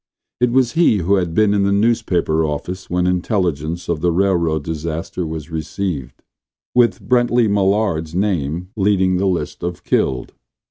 [0.39, 4.63] It was he who had been in the newspaper office when intelligence of the railroad
[4.63, 6.23] disaster was received,
[6.73, 10.33] with Brently Mallard's name leading the list of "killed."